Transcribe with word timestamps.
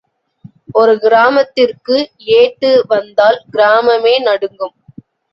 ஒரு 0.75 0.93
கிராமத்திற்கு 0.99 1.97
ஏட்டு 2.35 2.69
வந்தால் 2.87 3.37
கிராமமே 3.51 4.15
நடுங்கும். 4.23 4.75